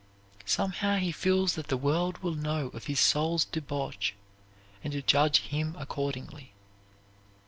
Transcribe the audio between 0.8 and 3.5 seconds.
he feels that the world will know of his soul's